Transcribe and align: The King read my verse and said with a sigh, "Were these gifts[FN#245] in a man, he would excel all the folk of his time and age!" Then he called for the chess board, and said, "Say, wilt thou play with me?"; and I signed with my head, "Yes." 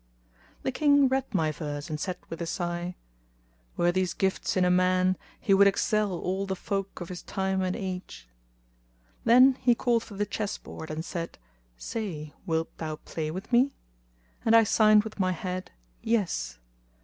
The 0.63 0.71
King 0.71 1.07
read 1.09 1.31
my 1.31 1.51
verse 1.51 1.87
and 1.87 1.99
said 1.99 2.17
with 2.27 2.41
a 2.41 2.47
sigh, 2.47 2.95
"Were 3.77 3.91
these 3.91 4.15
gifts[FN#245] 4.15 4.57
in 4.57 4.65
a 4.65 4.71
man, 4.71 5.15
he 5.39 5.53
would 5.53 5.67
excel 5.67 6.13
all 6.17 6.47
the 6.47 6.55
folk 6.55 6.99
of 7.01 7.09
his 7.09 7.21
time 7.21 7.61
and 7.61 7.75
age!" 7.75 8.27
Then 9.25 9.59
he 9.61 9.75
called 9.75 10.01
for 10.03 10.15
the 10.15 10.25
chess 10.25 10.57
board, 10.57 10.89
and 10.89 11.05
said, 11.05 11.37
"Say, 11.77 12.33
wilt 12.47 12.75
thou 12.79 12.95
play 12.95 13.29
with 13.29 13.51
me?"; 13.53 13.73
and 14.43 14.55
I 14.55 14.63
signed 14.63 15.03
with 15.03 15.19
my 15.19 15.33
head, 15.33 15.69
"Yes." 16.01 16.57